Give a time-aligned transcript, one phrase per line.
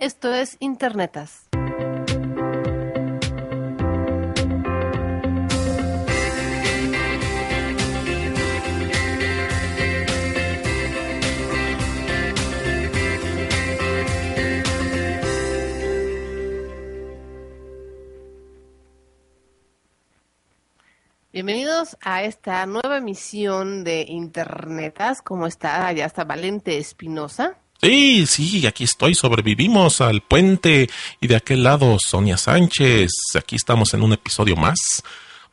[0.00, 1.50] Esto es Internetas.
[21.30, 25.20] Bienvenidos a esta nueva emisión de Internetas.
[25.20, 25.86] ¿Cómo está?
[25.86, 27.58] Allá está Valente Espinosa.
[27.82, 33.10] Sí, sí, aquí estoy, sobrevivimos al puente y de aquel lado Sonia Sánchez.
[33.38, 35.02] Aquí estamos en un episodio más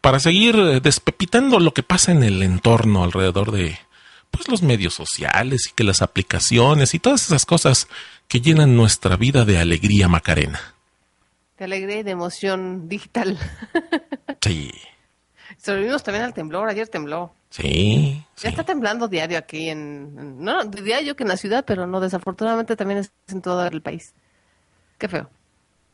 [0.02, 3.80] para seguir eh, despepitando lo que pasa en el entorno alrededor de
[4.30, 7.88] pues los medios sociales y que las aplicaciones y todas esas cosas
[8.28, 10.75] que llenan nuestra vida de alegría macarena.
[11.58, 13.38] De alegría y de emoción digital.
[14.39, 14.72] Sí.
[15.58, 16.69] Sobrevivimos también al temblor.
[16.69, 17.33] Ayer tembló.
[17.50, 18.23] Sí.
[18.38, 18.47] Ya sí.
[18.47, 20.44] está temblando diario aquí en...
[20.44, 24.14] No, diario que en la ciudad, pero no, desafortunadamente también es en todo el país.
[24.97, 25.30] Qué feo.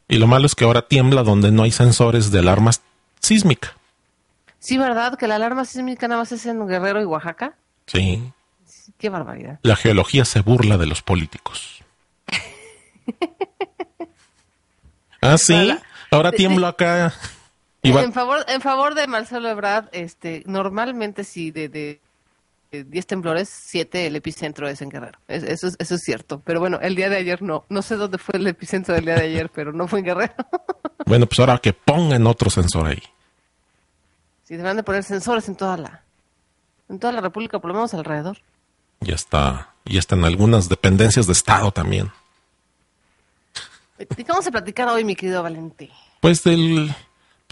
[0.08, 2.82] Y lo malo es que ahora tiembla donde no hay sensores de alarmas
[3.20, 3.76] sísmica.
[4.60, 5.18] Sí, ¿verdad?
[5.18, 7.56] Que la alarma sísmica nada más es en Guerrero y Oaxaca.
[7.86, 8.32] Sí.
[8.98, 9.60] Qué barbaridad.
[9.62, 11.84] La geología se burla de los políticos.
[15.22, 15.78] ah, sí.
[16.12, 17.14] Ahora tiemblo acá.
[17.84, 22.00] En favor, en favor de Marcelo Ebrard, este, normalmente si de, de,
[22.72, 25.20] de 10 temblores, 7 el epicentro es en Guerrero.
[25.28, 26.42] Es- eso, es, eso es cierto.
[26.46, 27.66] Pero bueno, el día de ayer no.
[27.70, 30.34] No sé dónde fue el epicentro del día de ayer, pero no fue en Guerrero.
[31.06, 33.04] Bueno, pues ahora que pongan otro sensor ahí.
[34.46, 36.02] Sí, deberán de poner sensores en toda la,
[36.88, 38.38] en toda la República, por lo menos alrededor.
[39.02, 39.74] Ya está.
[39.84, 42.10] Ya está en algunas dependencias de Estado también.
[43.98, 45.90] ¿De qué vamos a platicar hoy, mi querido Valente?
[46.22, 46.96] Pues del,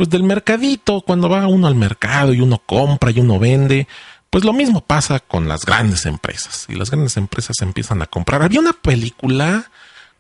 [0.01, 3.88] pues del mercadito, cuando va uno al mercado y uno compra y uno vende,
[4.31, 6.66] pues lo mismo pasa con las grandes empresas.
[6.69, 8.41] Y las grandes empresas empiezan a comprar.
[8.41, 9.69] Había una película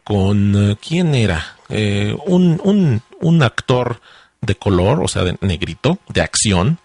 [0.03, 1.55] con, eh, ¿quién era?
[1.69, 4.01] Eh, un, un, un actor
[4.39, 6.77] de color, o sea, de negrito, de acción.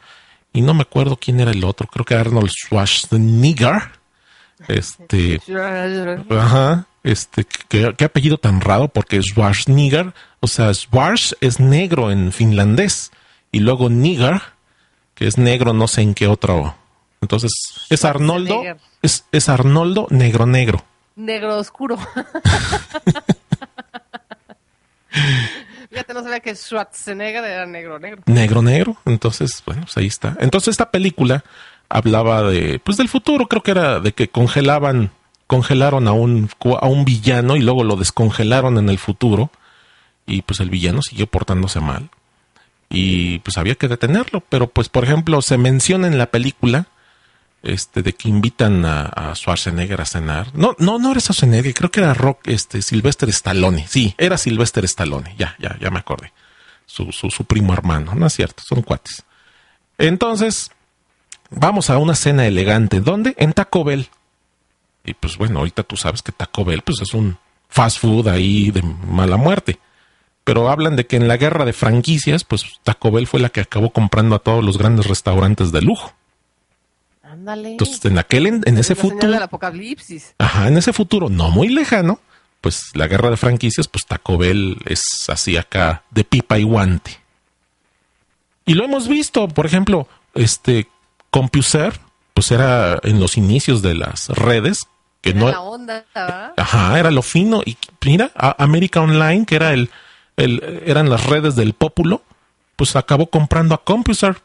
[0.55, 3.91] Y no me acuerdo quién era el otro, creo que Arnold Schwarzenegger.
[4.69, 5.39] Este,
[6.31, 12.33] Ajá, este, ¿qué, qué apellido tan raro, porque Schwarzenegger, o sea, Schwarz es negro en
[12.33, 13.13] finlandés,
[13.53, 14.43] y luego Nigger,
[15.15, 16.75] que es negro no sé en qué otro.
[17.23, 17.51] Entonces,
[17.89, 18.63] es Arnoldo,
[19.03, 20.85] es, es Arnoldo negro negro.
[21.15, 21.97] Negro oscuro.
[25.89, 28.23] Fíjate, no sabía que Schwarzenegger era negro negro.
[28.27, 30.37] Negro negro, entonces, bueno, pues ahí está.
[30.41, 31.43] Entonces esta película
[31.89, 35.11] hablaba de, pues del futuro, creo que era de que congelaban,
[35.47, 39.51] congelaron a un, a un villano y luego lo descongelaron en el futuro
[40.27, 42.11] y pues el villano siguió portándose mal
[42.89, 46.87] y pues había que detenerlo, pero pues por ejemplo se menciona en la película
[47.63, 50.55] este de que invitan a, a Schwarzenegger a cenar.
[50.55, 53.87] No, no, no era Schwarzenegger, creo que era Rock, este Sylvester Stallone.
[53.89, 55.35] Sí, era Sylvester Stallone.
[55.37, 56.33] Ya, ya, ya me acordé.
[56.87, 59.25] Su, su, su primo hermano, no es cierto, son cuates.
[59.99, 60.71] Entonces,
[61.51, 63.01] vamos a una cena elegante.
[63.01, 63.35] ¿Dónde?
[63.39, 64.09] En Taco Bell.
[65.07, 68.71] Y pues bueno, ahorita tú sabes que Taco Bell pues es un fast food ahí
[68.71, 69.79] de mala muerte.
[70.45, 73.61] Pero hablan de que en la guerra de franquicias, pues Taco Bell fue la que
[73.61, 76.13] acabó comprando a todos los grandes restaurantes de lujo.
[77.23, 77.73] Ándale.
[77.73, 80.35] Entonces, en aquel, en, en ese La futuro, del apocalipsis.
[80.39, 82.21] ajá, en ese futuro no muy lejano,
[82.61, 87.19] pues la guerra de franquicias, pues Taco Bell es así acá de pipa y guante.
[88.65, 90.89] Y lo hemos visto, por ejemplo, este
[91.31, 91.99] CompuServe,
[92.35, 94.87] pues era en los inicios de las redes,
[95.33, 96.53] que Era no, la onda, ¿verdad?
[96.57, 97.63] Ajá, era lo fino.
[97.65, 99.91] Y mira, a- América Online, que era el,
[100.37, 102.23] el, eran las redes del Pópulo,
[102.77, 104.39] pues acabó comprando a CompuServe.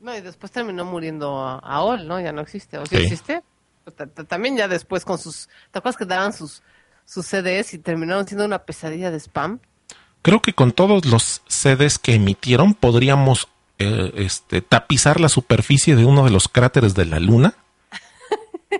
[0.00, 2.20] No, y después terminó muriendo a, a All, ¿no?
[2.20, 2.78] Ya no existe.
[2.78, 3.02] ¿O sí, Sí.
[3.04, 3.42] existe?
[3.84, 5.48] Pues, ta- ta- También ya después con sus...
[5.70, 6.62] ¿Te acuerdas que daban sus,
[7.04, 9.60] sus CDs y terminaron siendo una pesadilla de spam?
[10.22, 13.48] Creo que con todos los CDs que emitieron podríamos
[13.78, 17.54] eh, este, tapizar la superficie de uno de los cráteres de la luna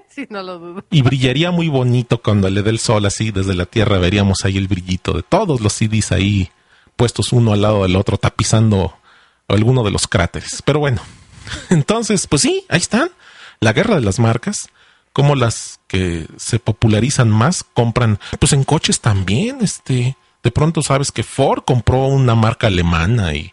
[0.91, 3.99] y brillaría muy bonito cuando le dé el sol así desde la Tierra.
[3.99, 6.51] Veríamos ahí el brillito de todos los CDs ahí
[6.97, 8.95] puestos uno al lado del otro tapizando
[9.49, 10.63] alguno de los cráteres.
[10.65, 11.03] Pero bueno,
[11.71, 13.11] entonces, pues sí, ahí están.
[13.61, 14.69] La guerra de las marcas.
[15.13, 21.13] cómo las que se popularizan más compran, pues en coches también, este, de pronto sabes
[21.13, 23.53] que Ford compró una marca alemana y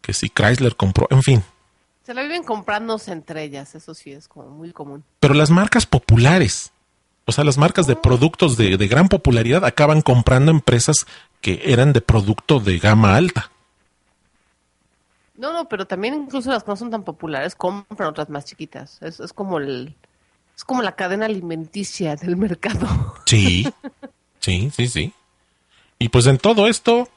[0.00, 1.44] que si Chrysler compró, en fin.
[2.06, 5.02] Se la viven comprándose entre ellas, eso sí es como muy común.
[5.18, 6.70] Pero las marcas populares,
[7.24, 10.94] o sea, las marcas de productos de, de gran popularidad acaban comprando empresas
[11.40, 13.50] que eran de producto de gama alta.
[15.34, 19.02] No, no, pero también incluso las que no son tan populares compran otras más chiquitas.
[19.02, 19.96] Es, es como el,
[20.56, 22.86] es como la cadena alimenticia del mercado.
[23.24, 23.68] Sí,
[24.38, 25.12] sí, sí, sí.
[25.98, 27.08] Y pues en todo esto,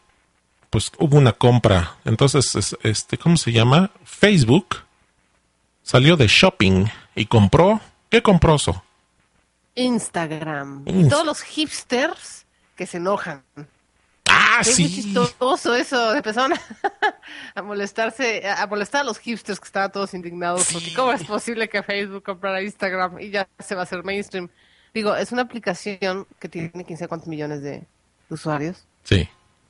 [0.69, 1.95] pues hubo una compra.
[2.05, 3.91] Entonces, es- este, ¿cómo se llama?
[4.03, 4.77] Facebook
[5.83, 6.85] salió de shopping
[7.15, 7.81] y compró.
[8.09, 8.83] ¿Qué compró eso?
[9.75, 10.83] Instagram.
[10.85, 12.45] Y todos los hipsters
[12.75, 13.43] que se enojan.
[14.31, 14.95] Ah, Es muy sí.
[15.01, 16.61] chistoso eso, empezaron a,
[17.55, 21.67] a molestarse, a molestar a los hipsters que estaban todos indignados, porque cómo es posible
[21.69, 24.49] que Facebook comprara Instagram y ya se va a hacer mainstream.
[24.93, 27.83] Digo, es una aplicación que tiene quién sabe cuántos millones de
[28.29, 28.85] usuarios.
[29.03, 29.27] Sí.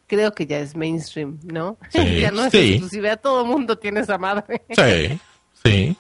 [0.09, 1.77] Creo que ya es mainstream, ¿no?
[1.89, 2.71] Sí, ya no es sí.
[2.73, 4.63] exclusiva, todo mundo tiene esa madre.
[4.75, 5.19] Sí,
[5.63, 5.97] sí.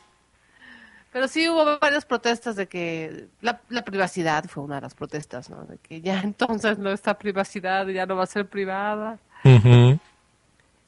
[1.13, 5.49] Pero sí hubo varias protestas de que la, la privacidad fue una de las protestas,
[5.49, 5.63] ¿no?
[5.63, 9.17] De que ya entonces no está privacidad, ya no va a ser privada.
[9.43, 9.97] Ujú,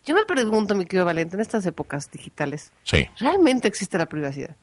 [0.05, 4.55] Yo me pregunto, mi querido Valente, en estas épocas digitales, Sí, ¿realmente existe la privacidad?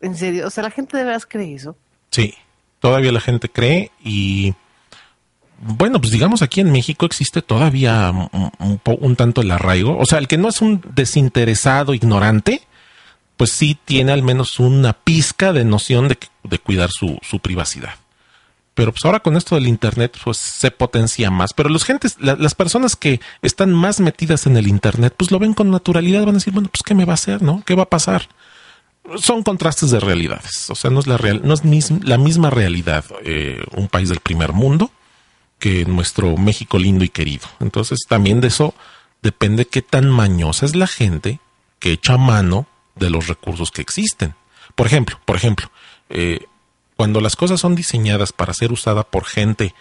[0.00, 1.76] En serio, o sea, la gente de veras cree eso.
[2.10, 2.34] sí.
[2.80, 4.54] Todavía la gente cree y
[5.64, 9.96] bueno, pues digamos aquí en México existe todavía un, un un tanto el arraigo.
[9.96, 12.62] O sea, el que no es un desinteresado ignorante,
[13.36, 17.94] pues sí tiene al menos una pizca de noción de, de cuidar su, privacidad.
[18.74, 21.52] Pero pues ahora con esto del internet, pues se potencia más.
[21.54, 25.38] Pero los gentes, la- las personas que están más metidas en el internet, pues lo
[25.38, 27.62] ven con naturalidad, van a decir, bueno, pues qué me va a hacer, ¿no?
[27.66, 28.28] ¿Qué va a pasar?
[29.18, 30.70] Son contrastes de realidades.
[30.70, 31.62] O sea, no es la real, no es
[32.02, 34.90] la misma realidad eh, un país del primer mundo
[35.62, 37.46] que nuestro México lindo y querido.
[37.60, 38.74] Entonces, también de eso
[39.22, 41.38] depende qué tan mañosa es la gente
[41.78, 42.66] que echa mano
[42.96, 44.34] de los recursos que existen.
[44.74, 45.70] Por ejemplo, por ejemplo,
[46.10, 46.46] eh,
[46.96, 49.72] cuando las cosas son diseñadas para ser usada por gente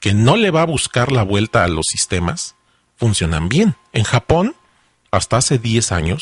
[0.00, 2.56] que no le va a buscar la vuelta a los sistemas,
[2.96, 3.76] funcionan bien.
[3.92, 4.56] En Japón,
[5.12, 6.20] hasta hace 10 años,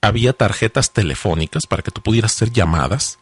[0.00, 3.20] había tarjetas telefónicas para que tú pudieras hacer llamadas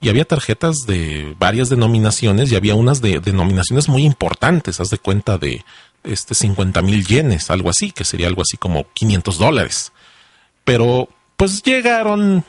[0.00, 4.98] y había tarjetas de varias denominaciones y había unas de denominaciones muy importantes, haz de
[4.98, 5.64] cuenta de
[6.04, 9.92] este 50 mil yenes, algo así, que sería algo así como 500 dólares.
[10.64, 12.44] Pero pues llegaron,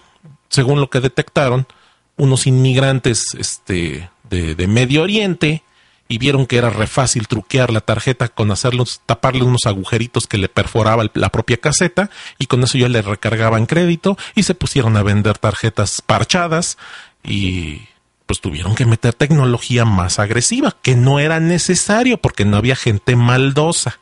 [0.50, 1.68] según lo que detectaron,
[2.16, 5.64] unos inmigrantes este, de, de Medio Oriente
[6.08, 10.38] y vieron que era re fácil truquear la tarjeta con hacerlos, taparle unos agujeritos que
[10.38, 14.98] le perforaba la propia caseta y con eso ya le recargaban crédito y se pusieron
[14.98, 16.78] a vender tarjetas parchadas
[17.24, 17.88] y
[18.26, 23.16] pues tuvieron que meter tecnología más agresiva, que no era necesario porque no había gente
[23.16, 24.00] maldosa.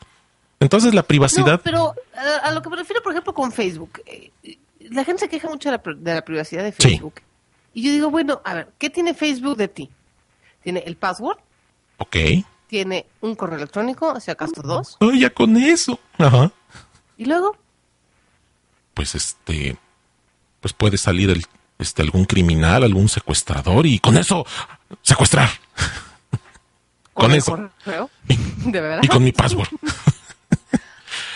[0.60, 1.54] Entonces la privacidad...
[1.54, 4.02] No, pero a, a lo que me refiero, por ejemplo, con Facebook.
[4.06, 4.32] eh,
[4.92, 6.78] la gente se queja mucho de la, pri- de la privacidad de Sí.
[6.90, 7.22] Facebook.
[7.74, 9.90] Y yo digo, bueno, a ver, ¿qué tiene Facebook de ti?
[10.64, 11.38] Tiene el password,
[11.98, 12.16] Ok.
[12.68, 16.00] tiene un correo electrónico, si acaso dos, Oh, ya con eso.
[16.18, 16.52] Ajá.
[17.18, 17.56] y luego,
[18.94, 19.78] pues este
[20.60, 21.46] pues puede salir el,
[21.80, 24.46] este algún criminal, algún secuestrador y con eso
[25.02, 25.50] secuestrar
[27.14, 27.70] Con el eso.
[28.66, 29.00] de verdad.
[29.04, 29.68] y con mi password.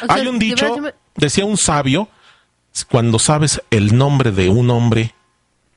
[0.01, 2.09] O sea, Hay un de dicho, verdad, yo me- decía un sabio,
[2.89, 5.13] cuando sabes el nombre de un hombre,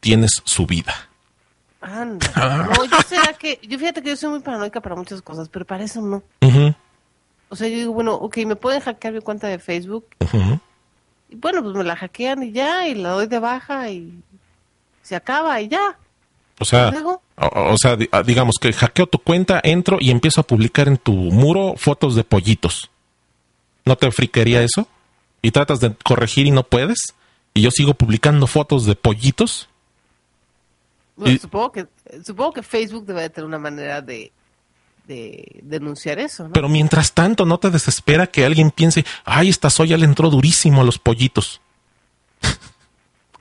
[0.00, 0.94] tienes su vida.
[1.80, 2.26] Anda.
[2.34, 2.68] Ah.
[2.74, 5.64] No, yo será que, yo fíjate que yo soy muy paranoica para muchas cosas, pero
[5.64, 6.24] para eso no.
[7.48, 10.06] O sea, yo digo, bueno, ok, me pueden hackear mi cuenta de Facebook.
[11.28, 14.12] Y bueno, pues me la hackean y ya, y la doy de baja y
[15.06, 15.96] se acaba y ya.
[16.58, 16.92] O sea,
[17.36, 20.96] o, o sea, ah, digamos que hackeo tu cuenta, entro y empiezo a publicar en
[20.96, 22.90] tu muro fotos de pollitos.
[23.84, 24.88] ¿No te friquería eso?
[25.42, 26.98] Y tratas de corregir y no puedes.
[27.54, 29.68] Y yo sigo publicando fotos de pollitos.
[31.14, 31.86] Bueno, Y- supongo que
[32.24, 34.32] supongo que Facebook debe de tener una manera de,
[35.06, 36.52] de denunciar eso, ¿no?
[36.52, 40.80] Pero mientras tanto, ¿no te desespera que alguien piense, ay, esta soya le entró durísimo
[40.80, 41.60] a los pollitos?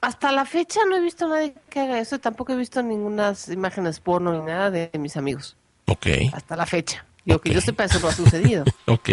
[0.06, 3.34] Hasta la fecha no he visto a nadie que haga eso, tampoco he visto ninguna
[3.52, 5.56] imágenes porno ni nada de mis amigos.
[5.88, 7.06] Ok, Hasta la fecha.
[7.26, 7.56] Digo que Ok.
[7.56, 8.66] yo sepa, eso no ha sucedido.
[8.86, 9.10] ok.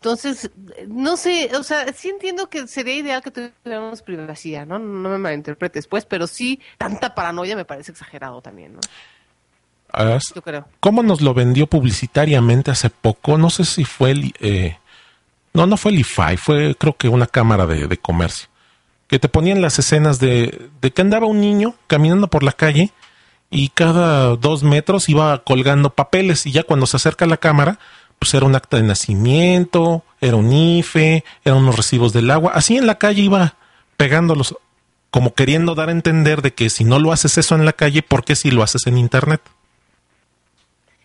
[0.00, 0.50] Entonces,
[0.86, 4.78] no sé, o sea, sí entiendo que sería ideal que tuviéramos privacidad, ¿no?
[4.78, 8.80] No me malinterpretes, pues, pero sí, tanta paranoia me parece exagerado también, ¿no?
[10.34, 10.68] Yo creo.
[10.80, 13.38] ¿Cómo nos lo vendió publicitariamente hace poco?
[13.38, 14.34] No sé si fue el...
[14.40, 14.78] eh,
[15.54, 18.47] no, no fue el IFAI, fue creo que una cámara de, de comercio.
[19.08, 22.92] Que te ponían las escenas de, de que andaba un niño caminando por la calle
[23.50, 27.78] y cada dos metros iba colgando papeles y ya cuando se acerca la cámara,
[28.18, 32.52] pues era un acta de nacimiento, era un IFE, eran unos recibos del agua.
[32.54, 33.54] Así en la calle iba
[33.96, 34.56] pegándolos,
[35.10, 38.02] como queriendo dar a entender de que si no lo haces eso en la calle,
[38.02, 39.40] ¿por qué si lo haces en Internet?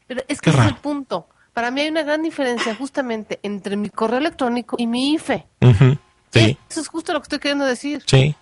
[0.07, 1.27] Pero es que ese es el punto.
[1.53, 5.45] Para mí hay una gran diferencia justamente entre mi correo electrónico y mi IFE.
[6.33, 6.57] Sí.
[6.69, 8.03] Eso es justo lo que estoy queriendo decir.
[8.05, 8.35] Sí.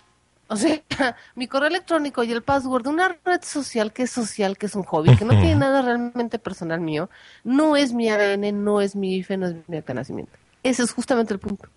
[0.48, 0.82] O sea,
[1.34, 4.74] mi correo electrónico y el password de una red social que es social, que es
[4.74, 7.08] un hobby, que no tiene nada realmente personal mío,
[7.42, 10.32] no es mi ADN, no es mi IFE, no es mi acta de nacimiento.
[10.62, 11.68] Ese es justamente el punto.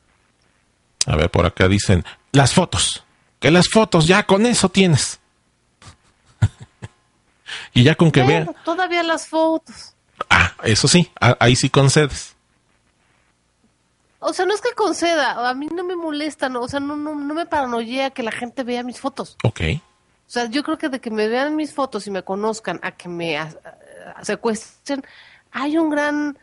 [1.05, 3.03] A ver, por acá dicen, las fotos.
[3.39, 5.19] Que las fotos, ya con eso tienes.
[7.74, 8.63] y ya con que Bueno, vea.
[8.63, 9.93] Todavía las fotos.
[10.29, 12.35] Ah, eso sí, ahí sí concedes.
[14.27, 16.96] O sea, no es que conceda, a mí no me molesta, no, o sea, no,
[16.96, 19.38] no, no me paranoia que la gente vea mis fotos.
[19.44, 19.62] Ok.
[20.27, 22.91] O sea, yo creo que de que me vean mis fotos y me conozcan a
[22.91, 23.53] que me a-
[24.15, 25.03] a- secuestren,
[25.51, 26.38] hay un gran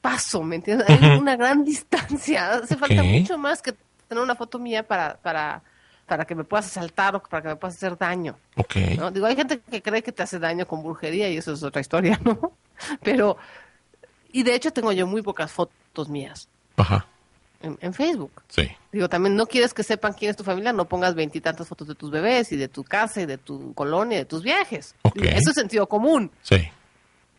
[0.00, 0.88] paso, ¿me entiendes?
[0.88, 2.54] Hay una gran distancia.
[2.54, 3.74] Hace falta mucho más que
[4.08, 5.62] tener una foto mía para, para,
[6.06, 8.36] para que me puedas asaltar o para que me puedas hacer daño.
[8.56, 8.76] Ok.
[8.98, 9.10] ¿no?
[9.10, 11.80] Digo, hay gente que cree que te hace daño con brujería y eso es otra
[11.80, 12.52] historia, ¿no?
[13.02, 13.36] Pero,
[14.32, 16.48] y de hecho tengo yo muy pocas fotos mías
[16.80, 17.06] Ajá.
[17.62, 18.42] en, en Facebook.
[18.48, 18.68] Sí.
[18.92, 21.94] Digo, también no quieres que sepan quién es tu familia, no pongas veintitantas fotos de
[21.94, 24.94] tus bebés y de tu casa y de tu colonia y de tus viajes.
[25.14, 26.30] Digo, Eso es sentido común.
[26.42, 26.68] Sí.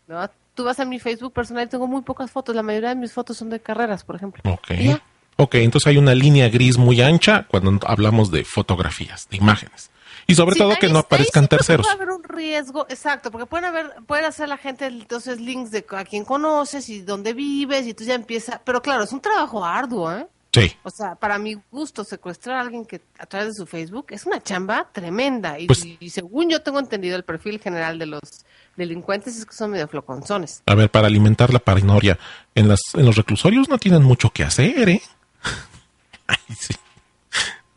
[0.08, 0.30] ¿no?
[0.54, 2.56] Tú vas a mi Facebook personal y tengo muy pocas fotos.
[2.56, 4.42] La mayoría de mis fotos son de carreras, por ejemplo.
[4.46, 4.72] Ok.
[5.38, 9.90] Ok, entonces hay una línea gris muy ancha cuando hablamos de fotografías, de imágenes.
[10.32, 11.86] Y sobre Sí, todo ahí- que no aparezcan terceros.
[11.86, 15.86] Puede haber un riesgo, exacto, porque pueden haber, pueden hacer la gente entonces links de
[15.90, 18.62] a quién conoces y dónde vives y tú ya empieza.
[18.64, 20.28] Pero claro, es un trabajo arduo, ¿eh?
[20.54, 20.76] Sí.
[20.84, 24.26] O sea, para mi gusto, secuestrar a alguien que a través de su Facebook es
[24.26, 25.58] una chamba tremenda.
[25.58, 28.20] Y, Pues- y según yo tengo entendido, el perfil general de los
[28.76, 30.62] delincuentes es que son medio floconzones.
[30.66, 32.18] A ver, para alimentar la paranoia,
[32.56, 35.02] en, las, en los reclusorios no tienen mucho que hacer, ¿eh?
[36.28, 36.74] Ay, sí.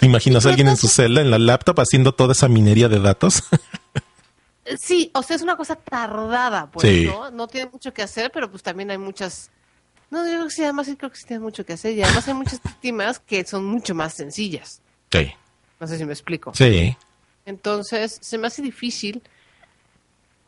[0.04, 3.00] ¿Te imaginas a alguien en su celda, en la laptop, haciendo toda esa minería de
[3.00, 3.42] datos?
[4.66, 7.06] Eh, Sí, o sea, es una cosa tardada, pues, Sí.
[7.06, 7.30] ¿no?
[7.30, 9.50] No tiene mucho que hacer, pero pues también hay muchas...
[10.10, 11.92] No, yo creo que sí, además sí creo que sí tiene mucho que hacer.
[11.96, 14.80] Y además hay muchas víctimas que son mucho más sencillas.
[15.10, 15.32] sí.
[15.80, 16.52] No sé si me explico.
[16.54, 16.96] Sí.
[17.46, 19.22] Entonces, se me hace difícil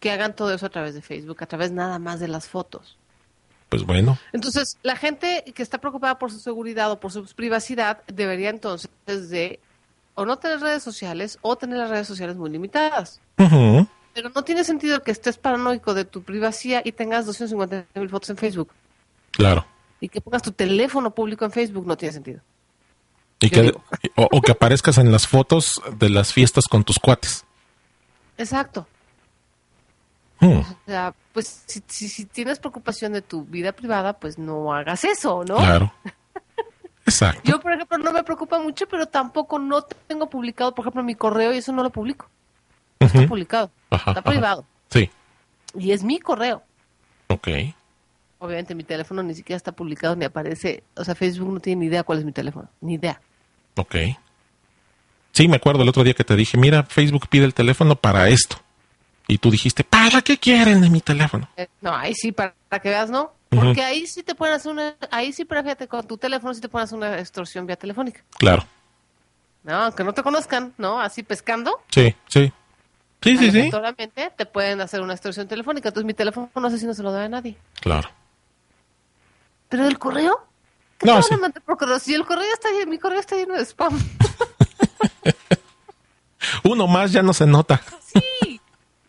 [0.01, 2.97] que hagan todo eso a través de Facebook, a través nada más de las fotos.
[3.69, 4.19] Pues bueno.
[4.33, 8.91] Entonces, la gente que está preocupada por su seguridad o por su privacidad debería entonces
[9.07, 9.59] de
[10.15, 13.21] o no tener redes sociales o tener las redes sociales muy limitadas.
[13.37, 18.31] Pero no tiene sentido que estés paranoico de tu privacidad y tengas 250 mil fotos
[18.31, 18.71] en Facebook
[19.33, 19.67] Claro.
[20.01, 21.87] y que pongas tu teléfono público en Facebook.
[21.87, 22.41] No tiene sentido.
[23.41, 23.75] Y que,
[24.15, 27.45] o, o que aparezcas en las fotos de las fiestas con tus cuates.
[28.39, 28.87] Exacto.
[30.41, 30.59] Hmm.
[30.59, 35.05] O sea, pues si, si, si tienes preocupación de tu vida privada, pues no hagas
[35.05, 35.57] eso, ¿no?
[35.57, 35.93] Claro.
[37.07, 37.41] Exacto.
[37.45, 41.15] Yo, por ejemplo, no me preocupa mucho, pero tampoco no tengo publicado, por ejemplo, mi
[41.15, 42.29] correo y eso no lo publico.
[42.99, 43.71] No está publicado.
[43.91, 44.31] Ajá, está ajá.
[44.31, 44.65] privado.
[44.91, 45.11] Sí.
[45.79, 46.63] Y es mi correo.
[47.29, 47.49] Ok.
[48.39, 50.83] Obviamente mi teléfono ni siquiera está publicado ni aparece.
[50.97, 52.69] O sea, Facebook no tiene ni idea cuál es mi teléfono.
[52.81, 53.21] Ni idea.
[53.77, 53.97] Ok.
[55.33, 58.29] Sí, me acuerdo el otro día que te dije, mira, Facebook pide el teléfono para
[58.29, 58.57] esto.
[59.29, 61.49] Y tú dijiste, ¿para qué quieren de mi teléfono?
[61.57, 63.33] Eh, no, ahí sí, para, para que veas, ¿no?
[63.49, 64.95] Porque ahí sí te pueden hacer una...
[65.11, 68.23] Ahí sí, pero fíjate, con tu teléfono sí te pueden hacer una extorsión vía telefónica.
[68.39, 68.65] Claro.
[69.63, 71.01] No, aunque no te conozcan, ¿no?
[71.01, 71.81] Así pescando.
[71.91, 72.53] Sí, sí.
[73.23, 73.71] Sí, sí, sí.
[74.37, 75.89] te pueden hacer una extorsión telefónica.
[75.89, 77.57] Entonces mi teléfono no sé si no se lo da a nadie.
[77.81, 78.09] Claro.
[79.69, 80.47] ¿Pero del correo?
[80.99, 81.35] ¿Qué No, te van sí.
[81.35, 81.99] a mandar por correo?
[81.99, 83.99] Si el correo está lleno, mi correo está lleno de spam.
[86.65, 87.81] Uno más ya no se nota.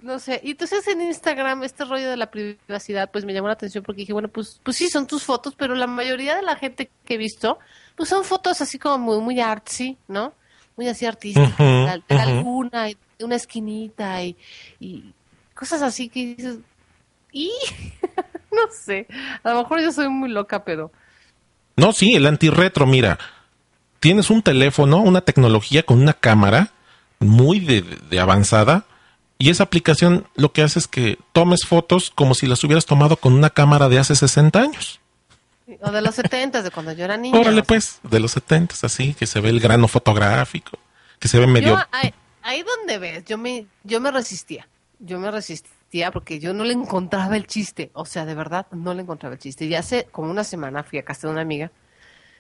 [0.08, 0.40] No sé.
[0.42, 4.04] Y entonces en Instagram, este rollo de la privacidad, pues me llamó la atención porque
[4.04, 7.16] dije, bueno, pues, pues sí, son tus fotos, pero la mayoría de la gente que
[7.16, 7.60] he visto,
[7.98, 10.34] pues son fotos así como muy, muy artsy, ¿no?
[10.78, 14.38] Muy así artísticas, Ujú, de de laguna, y de una esquinita y,
[14.80, 15.14] y
[15.54, 16.60] cosas así que dices,
[17.34, 17.52] y
[18.54, 19.08] no sé,
[19.44, 20.90] a lo mejor yo soy muy loca, pero
[21.76, 23.20] No, sí, el antirretro, mira.
[24.00, 26.72] Tienes un teléfono, una tecnología con una cámara
[27.20, 28.86] muy de, de avanzada
[29.40, 33.18] y esa aplicación lo que hace es que tomes fotos como si las hubieras tomado
[33.18, 35.00] con una cámara de hace 60 años.
[35.82, 37.38] o de los setentas, de cuando yo era niña.
[37.38, 40.80] Órale o sea, pues, de los 70 así, que se ve el grano fotográfico,
[41.20, 41.76] que se ve medio...
[41.76, 44.68] Yo, ahí, ahí donde ves, yo me, yo me resistía.
[45.00, 47.92] Yo me resistía porque yo no le encontraba el chiste.
[47.94, 49.66] O sea, de verdad, no le encontraba el chiste.
[49.66, 51.72] Y hace como una semana fui a casa de una amiga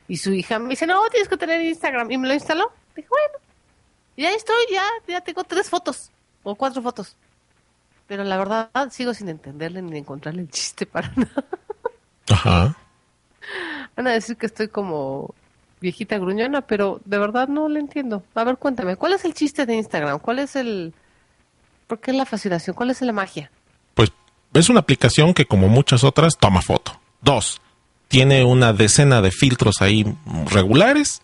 [0.08, 2.10] y su hija me dice, no, tienes que tener Instagram.
[2.10, 2.72] Y me lo instaló.
[2.96, 3.46] Dije, bueno.
[4.16, 6.10] Y ahí estoy, ya, ya tengo tres fotos
[6.50, 7.16] o cuatro fotos.
[8.08, 11.44] pero la verdad sigo sin entenderle ni encontrarle el chiste para nada.
[12.30, 12.78] Ajá.
[13.96, 15.36] Van a decir que estoy como
[15.82, 18.24] viejita gruñona, pero de verdad no le entiendo.
[18.34, 20.20] A ver, cuéntame, ¿cuál es el chiste de Instagram?
[20.20, 20.94] ¿Cuál es el...
[21.88, 22.76] ¿Por qué la fascinación?
[22.76, 23.52] ¿Cuál es la magia?
[23.94, 24.12] Pues
[24.54, 27.00] es una aplicación que como muchas otras toma foto.
[27.22, 27.62] Dos,
[28.08, 30.06] tiene una decena de filtros ahí
[30.50, 31.22] regulares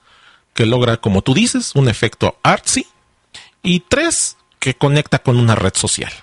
[0.54, 2.88] que logra, como tú dices, un efecto artsy.
[3.62, 6.14] Y tres, que conecta con una red social.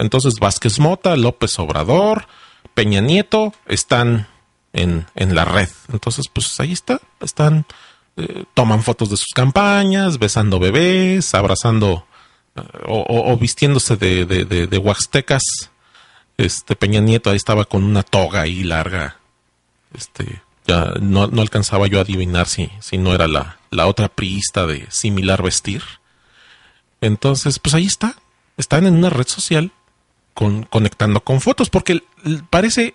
[0.00, 2.26] Entonces Vázquez Mota, López Obrador,
[2.74, 4.26] Peña Nieto están
[4.72, 5.68] en, en la red.
[5.92, 7.66] Entonces, pues ahí está, están,
[8.16, 12.04] eh, toman fotos de sus campañas, besando bebés, abrazando
[12.56, 15.44] eh, o, vistiéndose de, de, de, huaxtecas.
[16.36, 19.18] Este Peña Nieto ahí estaba con una toga ahí larga.
[19.96, 24.08] Este, ya no, no alcanzaba yo a adivinar si, si no era la, la otra
[24.08, 25.84] priista de similar vestir.
[27.04, 28.16] Entonces, pues ahí está.
[28.56, 29.72] Están en una red social
[30.32, 32.02] con, conectando con fotos, porque
[32.50, 32.94] parece,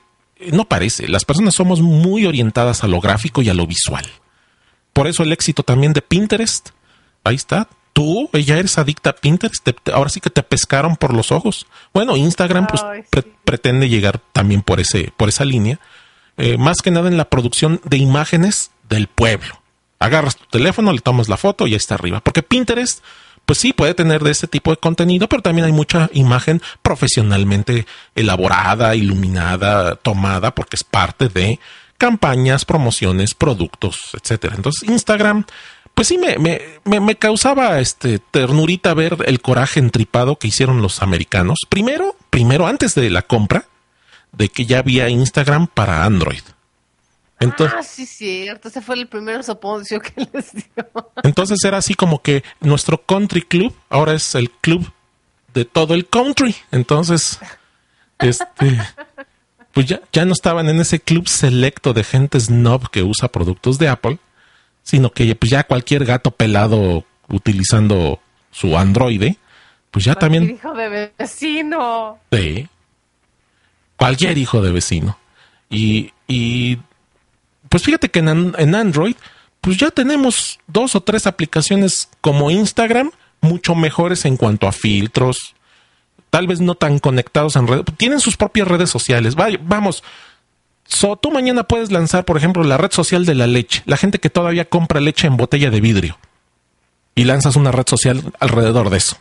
[0.51, 4.05] no parece, las personas somos muy orientadas a lo gráfico y a lo visual.
[4.93, 6.69] Por eso el éxito también de Pinterest,
[7.23, 7.67] ahí está.
[7.93, 11.31] Tú, ella eres adicta a Pinterest, te, te, ahora sí que te pescaron por los
[11.31, 11.67] ojos.
[11.93, 13.07] Bueno, Instagram pues Ay, sí.
[13.11, 15.79] pre pretende llegar también por ese, por esa línea,
[16.37, 19.61] eh, más que nada en la producción de imágenes del pueblo.
[19.99, 22.21] Agarras tu teléfono, le tomas la foto y ya está arriba.
[22.21, 23.03] Porque Pinterest,
[23.49, 27.87] pues sí, puede tener de este tipo de contenido, pero también hay mucha imagen profesionalmente
[28.13, 31.59] elaborada, iluminada, tomada, porque es parte de
[31.97, 34.53] campañas, promociones, productos, etcétera.
[34.55, 35.45] Entonces, Instagram,
[35.95, 40.83] pues sí me, me, me, me, causaba este ternurita ver el coraje entripado que hicieron
[40.83, 41.57] los americanos.
[41.69, 43.65] Primero, primero antes de la compra,
[44.31, 46.43] de que ya había Instagram para Android.
[47.39, 48.67] Entonces, ah, sí, cierto.
[48.67, 51.11] Ese fue el primer soponcio que les dio.
[51.23, 54.91] Entonces era así como que nuestro country club ahora es el club
[55.53, 56.55] de todo el country.
[56.71, 57.39] Entonces,
[58.19, 58.77] este,
[59.71, 63.79] pues ya, ya no estaban en ese club selecto de gente snob que usa productos
[63.79, 64.19] de Apple,
[64.83, 68.19] sino que pues ya cualquier gato pelado utilizando
[68.51, 69.35] su Android,
[69.91, 70.55] pues ya cualquier también.
[70.55, 72.19] Hijo de vecino.
[72.31, 72.67] Sí.
[73.95, 75.17] Cualquier hijo de vecino.
[75.69, 76.79] Y, y
[77.69, 79.15] pues fíjate que en, Android,
[79.61, 85.55] pues ya tenemos dos o tres aplicaciones como Instagram, mucho mejores en cuanto a filtros,
[86.31, 89.35] tal vez no tan conectados en redes, tienen sus propias redes sociales.
[89.61, 90.03] Vamos,
[90.85, 94.19] so, tú mañana puedes lanzar, por ejemplo, la red social de la leche, la gente
[94.19, 96.17] que todavía compra leche en botella de vidrio,
[97.13, 99.17] y lanzas una red social alrededor de eso.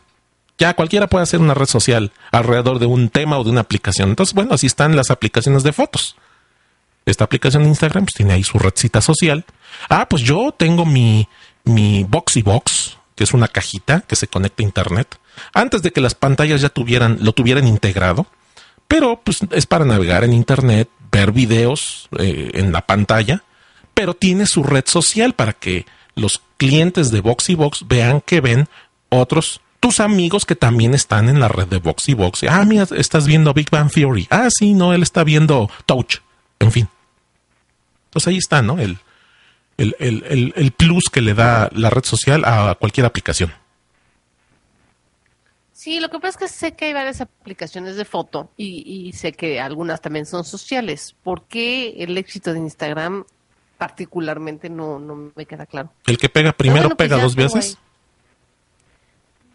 [0.56, 4.08] Ya cualquiera puede hacer una red social alrededor de un tema o de una aplicación.
[4.08, 6.16] Entonces, bueno, así están las aplicaciones de fotos
[7.10, 9.44] esta aplicación de Instagram pues, tiene ahí su redcita social.
[9.88, 11.28] Ah, pues yo tengo mi,
[11.64, 15.18] mi Boxy Box, que es una cajita que se conecta a internet,
[15.54, 18.26] antes de que las pantallas ya tuvieran, lo tuvieran integrado.
[18.86, 23.42] Pero pues es para navegar en internet, ver videos eh, en la pantalla,
[23.92, 28.68] pero tiene su red social para que los clientes de Boxy Box vean que ven
[29.10, 32.44] otros tus amigos que también están en la red de Boxy Box.
[32.48, 34.26] Ah, mira, estás viendo Big Bang Theory.
[34.30, 36.16] Ah, sí, no, él está viendo Touch.
[36.58, 36.88] En fin.
[38.18, 38.80] Entonces ahí está, ¿no?
[38.80, 38.98] El,
[39.76, 43.52] el, el, el, plus que le da la red social a cualquier aplicación.
[45.72, 49.12] Sí, lo que pasa es que sé que hay varias aplicaciones de foto y, y
[49.12, 51.14] sé que algunas también son sociales.
[51.22, 53.24] ¿Por qué el éxito de Instagram
[53.76, 55.92] particularmente no, no me queda claro?
[56.04, 57.76] El que pega primero bueno, pues pega dos veces.
[57.76, 57.82] Ahí.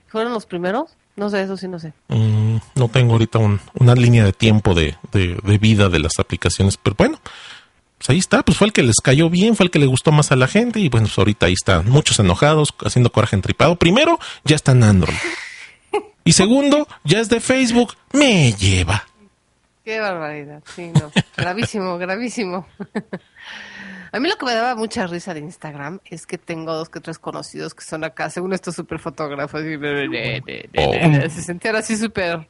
[0.07, 0.95] ¿Fueron los primeros?
[1.17, 1.91] No sé, eso sí no sé.
[2.07, 6.17] Mm, no tengo ahorita un, una línea de tiempo de, de, de, vida de las
[6.17, 7.19] aplicaciones, pero bueno,
[8.03, 10.11] pues ahí está, pues fue el que les cayó bien, fue el que le gustó
[10.11, 13.77] más a la gente y bueno, pues ahorita ahí están muchos enojados, haciendo coraje entripado.
[13.77, 15.15] Primero, ya está en Android.
[16.25, 19.05] Y segundo, ya es de Facebook, me lleva.
[19.85, 21.13] Qué barbaridad, sí, no.
[21.37, 22.67] Gravísimo, gravísimo.
[24.11, 26.99] A mí lo que me daba mucha risa de Instagram es que tengo dos que
[26.99, 31.29] tres conocidos que son acá, según estos super fotógrafos, y oh.
[31.29, 32.49] se sentían así súper,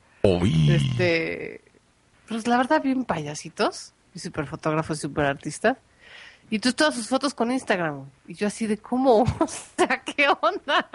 [0.69, 1.61] este,
[2.27, 5.77] pues la verdad bien payasitos, y super fotógrafos y super artistas.
[6.49, 8.05] Y tú todas sus fotos con Instagram.
[8.27, 9.23] Y yo así de, ¿cómo?
[9.39, 10.87] O sea, ¿qué onda?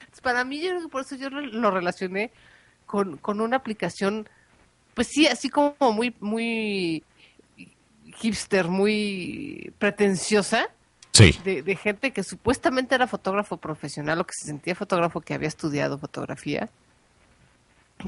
[0.00, 2.30] Entonces, para mí, yo creo que por eso yo lo relacioné
[2.86, 4.28] con, con una aplicación,
[4.94, 7.04] pues sí, así como muy, muy
[8.16, 10.68] hipster, muy pretenciosa.
[11.12, 11.36] Sí.
[11.42, 15.48] De, de, gente que supuestamente era fotógrafo profesional o que se sentía fotógrafo que había
[15.48, 16.68] estudiado fotografía,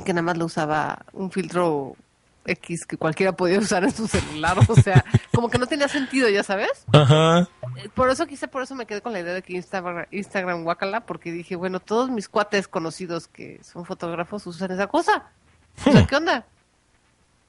[0.04, 1.96] que nada más lo usaba un filtro
[2.44, 6.28] X que cualquiera podía usar en su celular, o sea, como que no tenía sentido,
[6.28, 6.84] ya sabes.
[6.92, 7.48] Ajá.
[7.94, 11.00] Por eso quizá por eso me quedé con la idea de que Instagram, Instagram Wakala,
[11.00, 15.30] porque dije, bueno, todos mis cuates conocidos que son fotógrafos usan esa cosa.
[15.86, 16.46] O sea, ¿qué onda?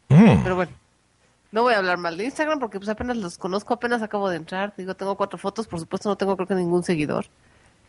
[0.10, 0.43] Mm.
[0.43, 0.71] Pero bueno,
[1.51, 4.38] no voy a hablar mal de Instagram porque pues apenas los conozco, apenas acabo de
[4.38, 4.73] entrar.
[4.77, 7.25] Digo, tengo cuatro fotos, por supuesto no tengo creo que ningún seguidor.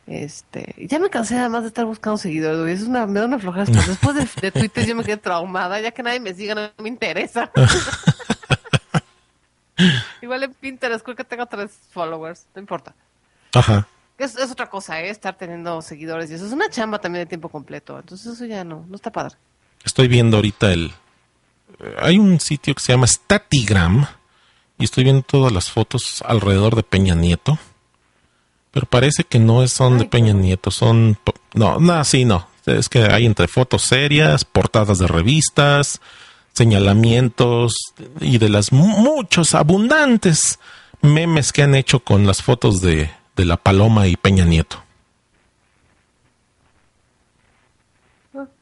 [0.07, 2.73] Este, ya me cansé además de estar buscando seguidores, güey.
[2.73, 3.65] Es una, me da una flojera.
[3.65, 6.89] Después de, de Twitter yo me quedé traumada, ya que nadie me siga, no me
[6.89, 7.51] interesa.
[10.21, 12.95] Igual en Pinterest creo que tengo tres followers, no importa.
[13.55, 13.87] Ajá.
[14.19, 15.11] Es, es otra cosa, ¿eh?
[15.11, 17.99] Estar teniendo seguidores y eso es una chamba también de tiempo completo.
[17.99, 19.37] Entonces eso ya no, no está padre.
[19.85, 20.93] Estoy viendo ahorita el...
[21.99, 24.07] Hay un sitio que se llama Statigram
[24.79, 27.59] y estoy viendo todas las fotos alrededor de Peña Nieto.
[28.73, 30.33] Pero parece que no son de Peña.
[30.33, 31.19] Nieto, son...
[31.55, 32.49] No, no, sí, no.
[32.67, 36.01] Es que hay entre fotos serias, portadas de revistas,
[36.55, 37.75] señalamientos
[38.21, 40.59] y de las mu- muchos, abundantes
[41.03, 44.83] memes que han hecho con las fotos de, de la Paloma y Peña Nieto.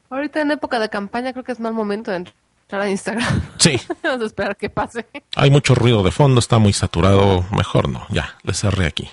[0.09, 3.43] Ahorita en época de campaña creo que es mal momento de entrar a Instagram.
[3.59, 5.07] Sí, Vamos a esperar que pase.
[5.37, 7.45] hay mucho ruido de fondo, está muy saturado.
[7.53, 9.09] Mejor no, ya, le cerré aquí.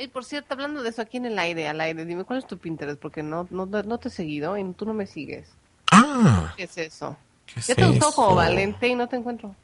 [0.00, 2.46] Y por cierto, hablando de eso aquí en el aire, al aire, dime cuál es
[2.46, 5.48] tu Pinterest, porque no, no, no te he seguido y tú no me sigues.
[5.92, 7.16] Ah, ¿Qué es eso?
[7.46, 8.12] ¿qué es te eso?
[8.12, 9.54] como Valente y no te encuentro.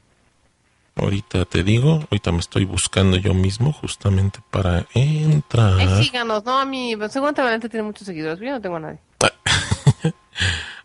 [0.95, 5.79] Ahorita te digo, ahorita me estoy buscando yo mismo justamente para entrar.
[5.79, 8.99] Ay, síganos, no, a mí, seguramente Valente tiene muchos seguidores, yo no tengo a nadie.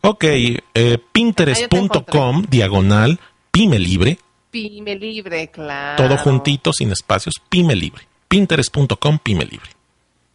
[0.04, 3.20] Ok, eh, pinterest.com, diagonal,
[3.52, 4.18] pyme libre,
[4.50, 6.02] Pyme libre, claro.
[6.02, 8.08] todo juntito, sin espacios, pyme libre.
[8.32, 9.68] Pinterest.com, pyme libre.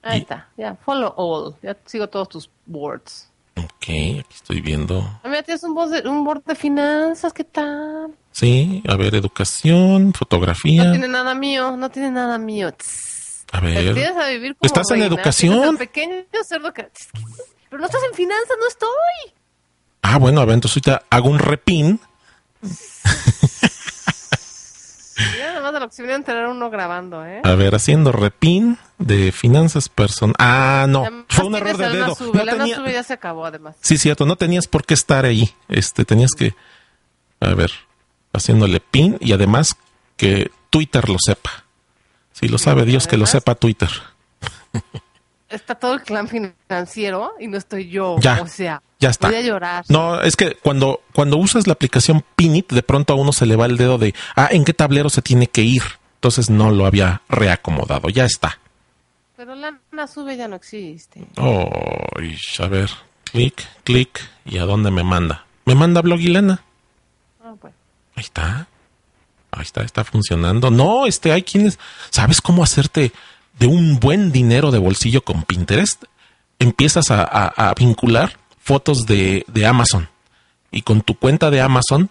[0.03, 1.55] Ahí Y- está, ya, follow all.
[1.63, 3.27] Ya sigo todos tus boards.
[3.55, 4.99] Ok, aquí estoy viendo.
[5.23, 8.13] A mí tienes un board, de, un board de finanzas, ¿qué tal?
[8.31, 10.83] Sí, a ver, educación, fotografía.
[10.83, 12.71] No tiene nada mío, no tiene nada mío.
[12.71, 13.45] Tss.
[13.51, 15.75] A ver, tienes a vivir como ¿Estás en educación?
[15.77, 16.87] pequeño cerdo que...
[17.69, 19.33] Pero no estás en finanzas, no estoy.
[20.03, 21.99] ah, bueno, a ver, entonces ahorita hago un repin.
[25.33, 27.41] Mira nada más de lo que se viene a enterar uno grabando, ¿eh?
[27.43, 30.35] A ver, haciendo repin de finanzas personales.
[30.39, 32.15] Ah, no, Además fue un error de dedo.
[32.15, 33.75] Sube, No Ana tenía- Sube ya se acabó, además.
[33.81, 35.53] Sí, cierto, no tenías por qué estar ahí.
[35.69, 36.53] Este, tenías que,
[37.39, 37.71] a ver,
[38.33, 39.75] haciéndole pin y además
[40.17, 41.63] que Twitter lo sepa.
[42.33, 43.89] Si lo sabe Dios, que lo además- sepa Twitter.
[45.49, 48.17] Está todo el clan financiero y no estoy yo.
[48.19, 49.27] Ya, O sea, ya está.
[49.27, 49.85] voy a llorar.
[49.89, 53.55] No, es que cuando, cuando usas la aplicación Pinit, de pronto a uno se le
[53.55, 55.83] va el dedo de, ah, ¿en qué tablero se tiene que ir?
[56.15, 58.09] Entonces no lo había reacomodado.
[58.09, 58.59] Ya está.
[59.35, 61.23] Pero la Sube ya no existe.
[61.37, 61.69] Oh,
[62.59, 62.89] a ver,
[63.31, 65.45] clic, clic, ¿y a dónde me manda?
[65.65, 66.63] Me manda Blogilana.
[67.43, 67.75] Ah, bueno.
[68.15, 68.67] Ahí está.
[69.51, 70.71] Ahí está, está funcionando.
[70.71, 71.77] No, este, hay quienes.
[72.09, 73.11] ¿Sabes cómo hacerte
[73.59, 76.03] de un buen dinero de bolsillo con Pinterest?
[76.57, 80.09] Empiezas a, a- a vincular fotos de, de Amazon.
[80.71, 82.09] Y con tu cuenta de Amazon,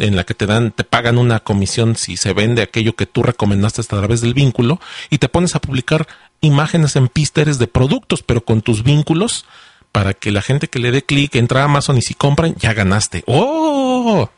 [0.00, 3.22] en la que te dan, te pagan una comisión si se vende aquello que tú
[3.22, 6.08] recomendaste a través del vínculo, y te pones a publicar
[6.40, 9.46] imágenes en Pinterest de productos, pero con tus vínculos,
[9.92, 12.74] para que la gente que le dé clic entra a Amazon y si compran, ya
[12.74, 13.22] ganaste.
[13.28, 14.28] ¡Oh!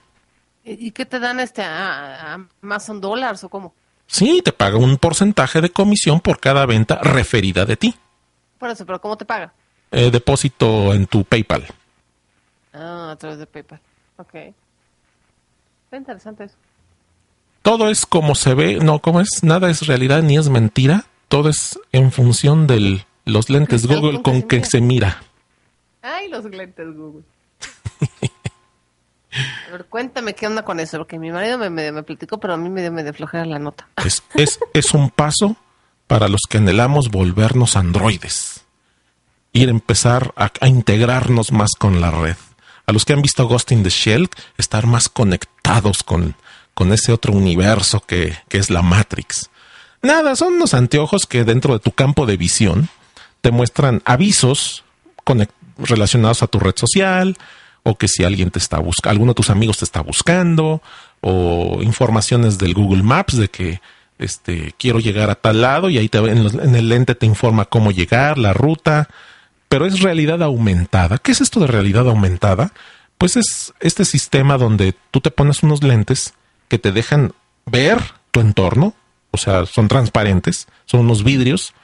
[0.64, 3.72] ¿Y y qué te dan este a, a Amazon Dollars o cómo?
[4.06, 7.94] Sí, te paga un porcentaje de comisión por cada venta referida de ti.
[8.58, 9.54] Por eso, pero ¿cómo te paga?
[9.96, 11.64] Eh, depósito en tu PayPal.
[12.72, 13.80] Ah, a través de PayPal.
[14.16, 14.34] Ok.
[14.34, 16.56] Está interesante eso.
[17.62, 19.44] Todo es como se ve, no, ¿cómo es?
[19.44, 21.04] Nada es realidad ni es mentira.
[21.28, 25.22] Todo es en función de los lentes Google con que que se mira.
[26.02, 27.22] Ay, los lentes Google.
[29.68, 32.54] A ver, cuéntame qué onda con eso, porque mi marido me, me, me platicó, pero
[32.54, 33.88] a mí me dio medio flojera la nota.
[34.04, 35.56] Es, es, es un paso
[36.08, 38.63] para los que anhelamos volvernos androides.
[39.54, 42.36] Ir a empezar a, integrarnos más con la red.
[42.86, 46.34] A los que han visto Ghost in the Shell, estar más conectados con,
[46.74, 49.48] con ese otro universo que, que es la Matrix.
[50.02, 52.90] Nada, son unos anteojos que dentro de tu campo de visión
[53.40, 54.84] te muestran avisos
[55.78, 57.36] relacionados a tu red social,
[57.84, 60.82] o que si alguien te está buscando, alguno de tus amigos te está buscando,
[61.20, 63.80] o informaciones del Google Maps de que
[64.18, 67.26] este quiero llegar a tal lado y ahí te, en, los- en el lente te
[67.26, 69.08] informa cómo llegar, la ruta,
[69.74, 71.18] pero es realidad aumentada.
[71.18, 72.72] ¿Qué es esto de realidad aumentada?
[73.18, 76.34] Pues es este sistema donde tú te pones unos lentes
[76.68, 77.32] que te dejan
[77.66, 77.98] ver
[78.30, 78.94] tu entorno,
[79.32, 81.74] o sea, son transparentes, son unos vidrios,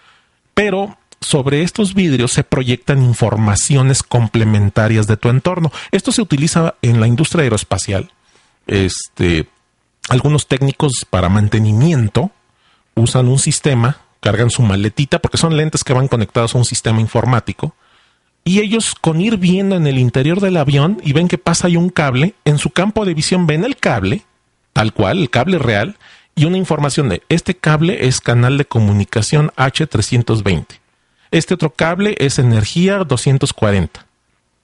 [0.55, 5.73] pero sobre estos vidrios se proyectan informaciones complementarias de tu entorno.
[5.91, 8.13] Esto se utiliza en la industria aeroespacial.
[8.69, 9.49] Este,
[10.09, 12.31] algunos técnicos para mantenimiento
[12.95, 17.01] usan un sistema, cargan su maletita, porque son lentes que van conectados a un sistema
[17.01, 17.75] informático,
[18.51, 21.77] Y ellos con ir viendo en el interior del avión y ven que pasa ahí
[21.77, 24.25] un cable, en su campo de visión ven el cable,
[24.73, 25.99] tal cual, el cable real,
[26.35, 30.67] y una información de este cable es canal de comunicación H320.
[31.31, 34.05] Este otro cable es energía 240.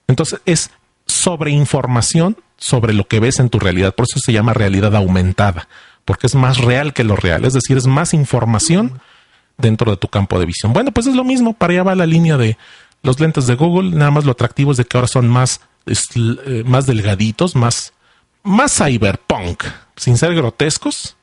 [0.09, 0.69] Entonces es
[1.05, 3.95] sobre información sobre lo que ves en tu realidad.
[3.95, 5.69] Por eso se llama realidad aumentada,
[6.03, 7.45] porque es más real que lo real.
[7.45, 8.99] Es decir, es más información
[9.57, 10.73] dentro de tu campo de visión.
[10.73, 11.53] Bueno, pues es lo mismo.
[11.53, 12.57] Para allá va la línea de
[13.03, 13.91] los lentes de Google.
[13.91, 17.93] Nada más lo atractivo es de que ahora son más, eh, más delgaditos, más,
[18.43, 19.63] más cyberpunk,
[19.95, 21.15] sin ser grotescos.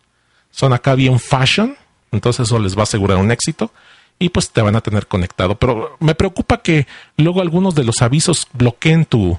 [0.50, 1.76] Son acá bien fashion.
[2.12, 3.72] Entonces eso les va a asegurar un éxito
[4.18, 5.56] y pues te van a tener conectado.
[5.56, 9.38] Pero me preocupa que luego algunos de los avisos bloqueen tu,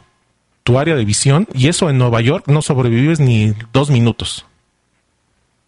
[0.63, 4.45] tu área de visión y eso en Nueva York no sobrevives ni dos minutos.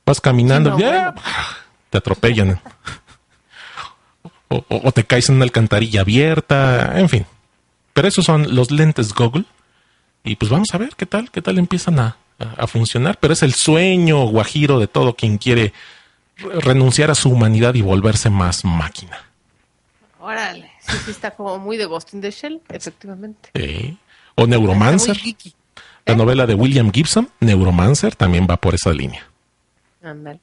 [0.06, 1.13] Vas caminando, ya
[1.89, 2.60] te atropellan.
[4.50, 7.26] o, te caes en una alcantarilla abierta, en fin.
[7.94, 9.46] Pero esos son los lentes Google.
[10.24, 13.18] Y pues vamos a ver qué tal, qué tal empiezan a, a funcionar.
[13.20, 15.74] Pero es el sueño guajiro de todo quien quiere
[16.38, 19.18] renunciar a su humanidad y volverse más máquina.
[20.20, 23.50] Órale, sí, sí está como muy de Ghost in the Shell, efectivamente.
[23.56, 23.98] Sí.
[24.36, 25.18] O Neuromancer.
[26.06, 29.28] La novela de William Gibson, Neuromancer, también va por esa línea.
[30.02, 30.40] Ándale.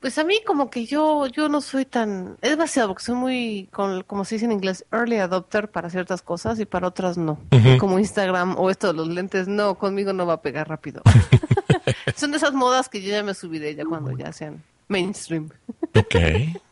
[0.00, 3.68] Pues a mí como que yo yo no soy tan es demasiado porque soy muy
[3.72, 7.38] como se dice en inglés early adopter para ciertas cosas y para otras no.
[7.80, 11.02] Como Instagram o esto de los lentes no, conmigo no va a pegar rápido.
[12.16, 15.50] Son de esas modas que yo ya me subiré ya cuando ya sean mainstream.
[15.94, 16.16] ok,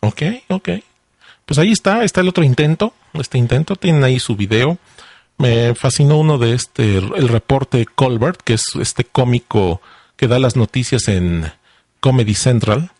[0.00, 0.68] ok, ok.
[1.44, 2.92] Pues ahí está, está el otro intento.
[3.12, 4.78] Este intento tiene ahí su video.
[5.38, 9.80] Me fascinó uno de este, el reporte Colbert, que es este cómico
[10.16, 11.52] que da las noticias en
[12.00, 12.90] Comedy Central,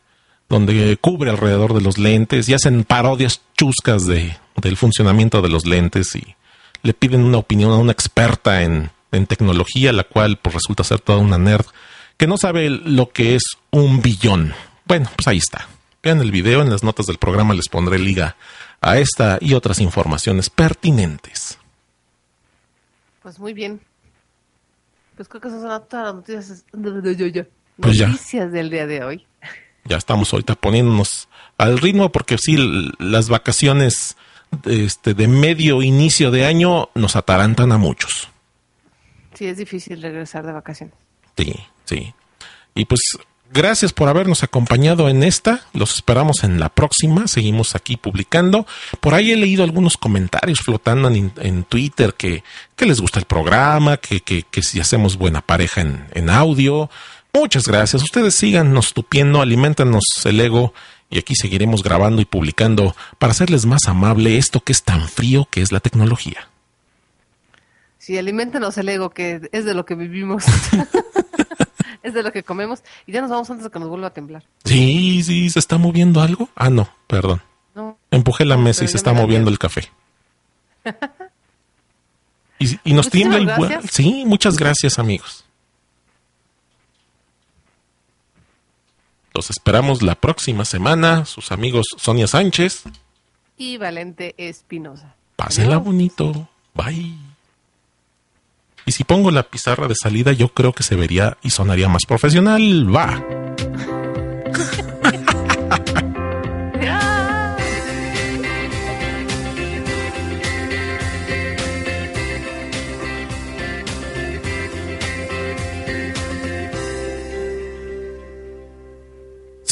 [0.48, 5.66] donde cubre alrededor de los lentes y hacen parodias chuscas de, del funcionamiento de los
[5.66, 6.37] lentes y
[6.82, 11.00] le piden una opinión a una experta en, en tecnología, la cual pues, resulta ser
[11.00, 11.66] toda una nerd
[12.16, 14.54] que no sabe lo que es un billón.
[14.85, 15.68] Bueno, pues ahí está.
[16.02, 18.37] Vean el video, en las notas del programa les pondré liga
[18.80, 21.59] a esta y otras informaciones pertinentes.
[23.22, 23.80] Pues muy bien.
[25.16, 26.64] Pues creo que esas son todas las noticias,
[27.80, 29.26] pues noticias del día de hoy.
[29.88, 32.57] Ya estamos ahorita poniéndonos al ritmo porque sí,
[32.99, 34.16] las vacaciones
[34.64, 38.29] este, de medio inicio de año nos atarantan a muchos.
[39.35, 40.94] Sí, es difícil regresar de vacaciones.
[41.37, 42.14] Sí, sí.
[42.75, 43.01] Y pues
[43.53, 45.62] Gracias por habernos acompañado en esta.
[45.72, 47.29] Los esperamos en la próxima.
[47.29, 48.66] Seguimos aquí publicando.
[49.01, 52.42] Por ahí he leído algunos comentarios flotando en, Twitter que,
[52.75, 56.90] que, les gusta el programa, que, que, que si hacemos buena pareja en, en, audio.
[57.37, 58.03] Muchas gracias.
[58.03, 60.72] Ustedes síganos tupiendo, alimentenos el ego
[61.11, 65.46] y aquí seguiremos grabando y publicando para hacerles más amable esto que es tan frío
[65.51, 66.49] que es la tecnología.
[67.99, 70.44] Sí, alimentenos el ego que es de lo que vivimos.
[72.03, 74.14] es de lo que comemos y ya nos vamos antes de que nos vuelva a
[74.14, 74.44] temblar.
[74.64, 76.49] Sí, sí, ¿se está moviendo algo?
[76.57, 77.42] Ah, no, perdón.
[77.75, 79.90] No, Empujé la mesa y se está moviendo el café.
[82.59, 83.81] y, nos tiembla igual.
[83.90, 85.45] Sí, muchas gracias, amigos.
[89.37, 92.85] Los esperamos la próxima semana, sus amigos Sonia Sánchez
[93.59, 95.14] y Valente Espinosa.
[95.37, 96.49] Pásenla bonito.
[96.72, 97.12] Bye.
[98.87, 102.07] Y si pongo la pizarra de salida, yo creo que se vería y sonaría más
[102.07, 102.88] profesional.
[102.96, 103.45] Va.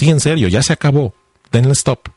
[0.05, 1.15] Sí, en serio, ya se acabó.
[1.51, 2.11] Denle stop.